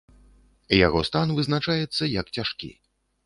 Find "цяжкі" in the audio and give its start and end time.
2.39-2.73